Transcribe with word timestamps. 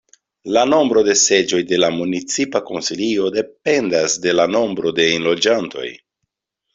La 0.55 0.61
nombro 0.69 1.01
de 1.07 1.13
seĝoj 1.23 1.59
de 1.71 1.77
la 1.83 1.89
municipa 1.97 2.61
Konsilio 2.69 3.27
dependas 3.35 4.15
de 4.23 4.33
la 4.39 4.47
nombro 4.55 4.95
de 5.01 5.07
enloĝantoj. 5.19 5.85